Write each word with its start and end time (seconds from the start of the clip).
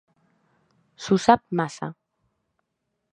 S'ho 1.07 1.19
sap 1.27 1.45
massa. 1.61 1.91